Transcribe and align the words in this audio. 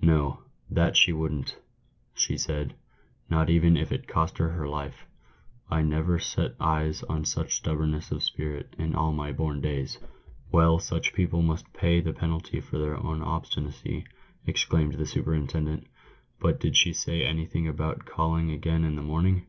'No, 0.00 0.44
that 0.70 0.96
she 0.96 1.12
wouldn't,' 1.12 1.58
she 2.14 2.38
said,' 2.38 2.76
not 3.28 3.50
even 3.50 3.76
if 3.76 3.90
it 3.90 4.06
cost 4.06 4.38
her 4.38 4.50
her 4.50 4.68
life!' 4.68 5.04
I 5.68 5.82
never 5.82 6.20
set 6.20 6.54
eyes 6.60 7.02
on 7.08 7.24
such 7.24 7.56
stubbornness 7.56 8.12
of 8.12 8.22
spirit 8.22 8.72
in 8.78 8.94
all 8.94 9.10
my 9.12 9.32
born 9.32 9.60
days."" 9.60 9.98
Well, 10.52 10.78
such 10.78 11.12
people 11.12 11.42
must 11.42 11.72
pay 11.72 12.00
the 12.00 12.12
penalty 12.12 12.56
of 12.58 12.70
their 12.70 12.96
own 12.98 13.20
obstinacy," 13.20 14.04
exclaimed 14.46 14.94
the 14.94 15.06
superintendent. 15.06 15.88
"But 16.38 16.60
did 16.60 16.76
she 16.76 16.92
say 16.92 17.24
anything 17.24 17.66
about 17.66 18.04
calling 18.04 18.52
again 18.52 18.84
in 18.84 18.94
the 18.94 19.02
morning 19.02 19.46